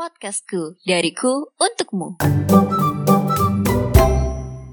[0.00, 2.16] Podcastku, dariku untukmu.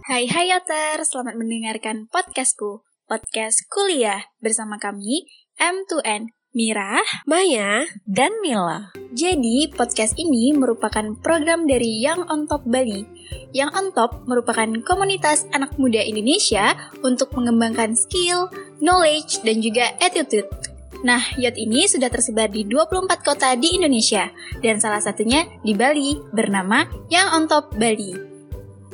[0.07, 5.27] Hai hai Yoter, selamat mendengarkan podcastku, podcast kuliah bersama kami
[5.59, 8.95] M2N Mira, Maya, dan Mila.
[9.11, 13.03] Jadi, podcast ini merupakan program dari Young on Top Bali.
[13.51, 16.71] Young on Top merupakan komunitas anak muda Indonesia
[17.03, 18.47] untuk mengembangkan skill,
[18.79, 20.47] knowledge, dan juga attitude.
[21.05, 24.33] Nah, yacht ini sudah tersebar di 24 kota di Indonesia,
[24.65, 28.17] dan salah satunya di Bali, bernama Young on Top Bali.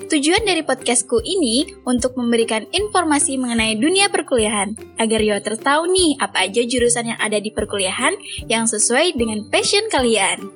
[0.04, 6.44] Tujuan dari podcastku ini untuk memberikan informasi mengenai dunia perkuliahan, agar Youters tahu nih apa
[6.44, 8.14] aja jurusan yang ada di perkuliahan
[8.52, 10.52] yang sesuai dengan passion kalian.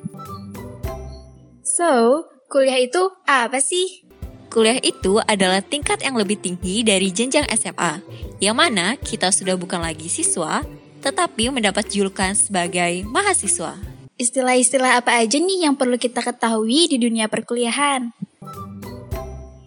[1.64, 4.04] So, kuliah itu apa sih?
[4.52, 8.04] Kuliah itu adalah tingkat yang lebih tinggi dari jenjang SMA,
[8.44, 10.64] yang mana kita sudah bukan lagi siswa,
[11.02, 13.78] tetapi mendapat julukan sebagai mahasiswa.
[14.18, 18.10] Istilah-istilah apa aja nih yang perlu kita ketahui di dunia perkuliahan?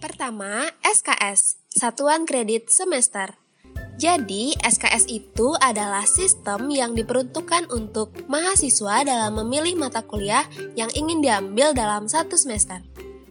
[0.02, 3.38] Pertama, SKS, Satuan Kredit Semester.
[4.00, 11.20] Jadi, SKS itu adalah sistem yang diperuntukkan untuk mahasiswa dalam memilih mata kuliah yang ingin
[11.20, 12.80] diambil dalam satu semester.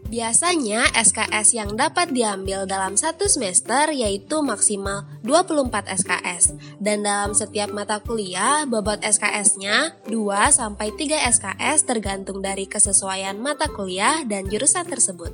[0.09, 7.69] Biasanya SKS yang dapat diambil dalam satu semester yaitu maksimal 24 SKS dan dalam setiap
[7.69, 15.29] mata kuliah bobot SKS-nya 2-3 SKS tergantung dari kesesuaian mata kuliah dan jurusan tersebut.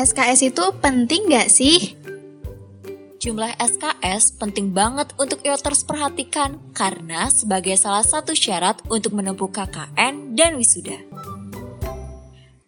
[0.00, 2.00] SKS itu penting gak sih?
[3.20, 10.32] Jumlah SKS penting banget untuk Yoters perhatikan karena sebagai salah satu syarat untuk menempuh KKN
[10.32, 10.96] dan wisuda.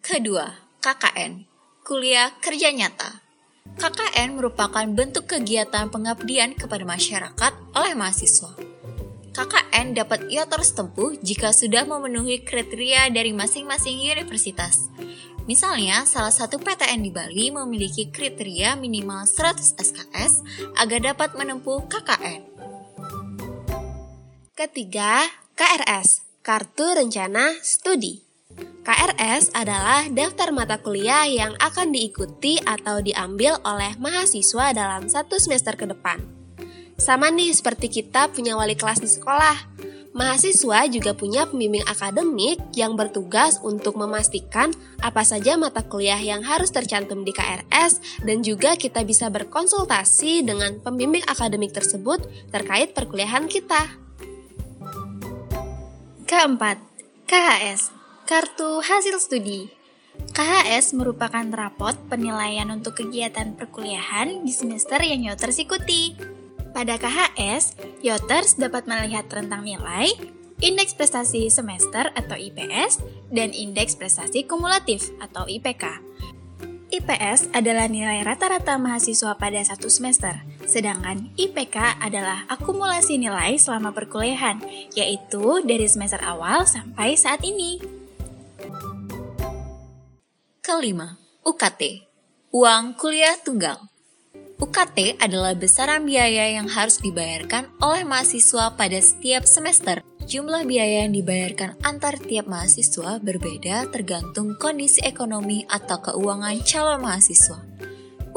[0.05, 1.45] Kedua, KKN,
[1.85, 3.21] kuliah kerja nyata.
[3.77, 8.57] KKN merupakan bentuk kegiatan pengabdian kepada masyarakat oleh mahasiswa.
[9.29, 14.89] KKN dapat ia terus tempuh jika sudah memenuhi kriteria dari masing-masing universitas.
[15.45, 20.41] Misalnya, salah satu PTN di Bali memiliki kriteria minimal 100 SKS
[20.81, 22.41] agar dapat menempuh KKN.
[24.57, 28.30] Ketiga, KRS, Kartu Rencana Studi.
[28.81, 35.77] KRS adalah daftar mata kuliah yang akan diikuti atau diambil oleh mahasiswa dalam satu semester
[35.77, 36.17] ke depan.
[36.97, 39.69] Sama nih seperti kita punya wali kelas di sekolah.
[40.17, 46.73] Mahasiswa juga punya pembimbing akademik yang bertugas untuk memastikan apa saja mata kuliah yang harus
[46.73, 53.87] tercantum di KRS dan juga kita bisa berkonsultasi dengan pembimbing akademik tersebut terkait perkuliahan kita.
[56.25, 56.81] Keempat,
[57.29, 58.00] KHS
[58.31, 59.67] Kartu Hasil Studi
[60.31, 66.15] KHS merupakan rapot penilaian untuk kegiatan perkuliahan di semester yang Yoters ikuti.
[66.71, 70.15] Pada KHS, Yoters dapat melihat rentang nilai,
[70.63, 73.03] indeks prestasi semester atau IPS,
[73.35, 75.99] dan indeks prestasi kumulatif atau IPK.
[76.87, 84.63] IPS adalah nilai rata-rata mahasiswa pada satu semester, sedangkan IPK adalah akumulasi nilai selama perkuliahan,
[84.95, 87.99] yaitu dari semester awal sampai saat ini.
[90.61, 92.05] Kelima, UKT,
[92.53, 93.81] uang kuliah tunggal.
[94.61, 100.05] UKT adalah besaran biaya yang harus dibayarkan oleh mahasiswa pada setiap semester.
[100.21, 107.57] Jumlah biaya yang dibayarkan antar tiap mahasiswa berbeda tergantung kondisi ekonomi atau keuangan calon mahasiswa.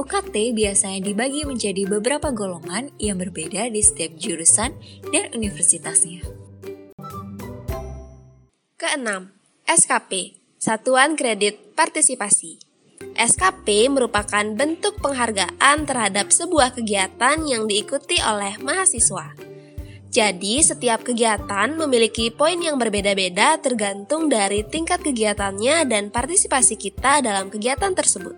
[0.00, 4.72] UKT biasanya dibagi menjadi beberapa golongan yang berbeda di setiap jurusan
[5.12, 6.24] dan universitasnya.
[8.80, 9.36] Keenam,
[9.68, 12.56] SKP Satuan Kredit Partisipasi.
[13.12, 19.36] SKP merupakan bentuk penghargaan terhadap sebuah kegiatan yang diikuti oleh mahasiswa.
[20.08, 27.52] Jadi, setiap kegiatan memiliki poin yang berbeda-beda tergantung dari tingkat kegiatannya dan partisipasi kita dalam
[27.52, 28.32] kegiatan tersebut.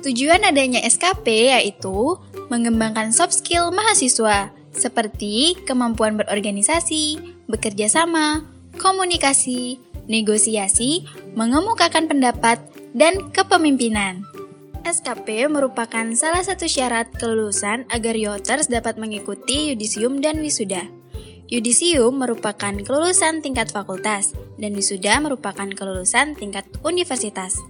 [0.00, 2.16] Tujuan adanya SKP yaitu
[2.48, 7.20] mengembangkan soft skill mahasiswa, seperti kemampuan berorganisasi,
[7.52, 8.48] bekerja sama,
[8.80, 11.06] komunikasi, negosiasi,
[11.38, 12.58] mengemukakan pendapat,
[12.90, 14.26] dan kepemimpinan.
[14.82, 20.88] SKP merupakan salah satu syarat kelulusan agar Yoters dapat mengikuti yudisium dan wisuda.
[21.46, 27.60] Yudisium merupakan kelulusan tingkat fakultas, dan wisuda merupakan kelulusan tingkat universitas.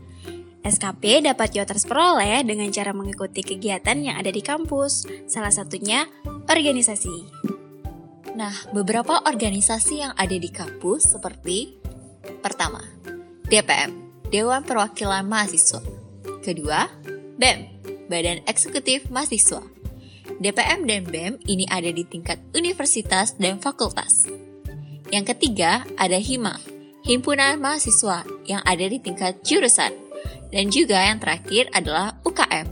[0.60, 6.04] SKP dapat Yoters peroleh dengan cara mengikuti kegiatan yang ada di kampus, salah satunya
[6.44, 7.48] organisasi.
[8.36, 11.79] Nah, beberapa organisasi yang ada di kampus seperti
[12.40, 12.82] Pertama,
[13.48, 13.90] DPM,
[14.30, 15.82] Dewan Perwakilan Mahasiswa.
[16.40, 16.86] Kedua,
[17.36, 17.58] BEM,
[18.06, 19.62] Badan Eksekutif Mahasiswa.
[20.40, 24.24] DPM dan BEM ini ada di tingkat universitas dan fakultas.
[25.10, 26.56] Yang ketiga, ada HIMA,
[27.00, 29.90] Himpunan Mahasiswa yang ada di tingkat jurusan.
[30.50, 32.66] Dan juga yang terakhir adalah UKM,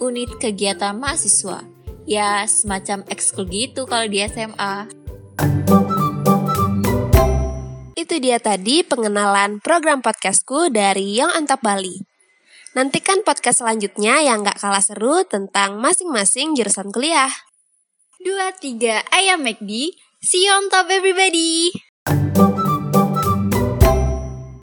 [0.00, 1.60] Unit Kegiatan Mahasiswa.
[2.08, 4.88] Ya, semacam ekskul gitu kalau di SMA.
[8.12, 11.96] Itu dia tadi pengenalan program podcastku dari Young Antap Bali.
[12.76, 17.32] Nantikan podcast selanjutnya yang gak kalah seru tentang masing-masing jurusan kuliah.
[18.20, 19.96] Dua, tiga, ayam McD.
[20.20, 21.72] See you on top everybody!